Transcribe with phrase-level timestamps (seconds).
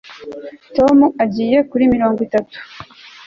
[0.75, 2.57] tom agiye kuri mirongo itatu